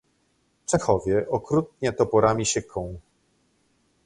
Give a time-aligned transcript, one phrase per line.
[0.65, 2.97] "Czechowie okrutnie toporami sieką."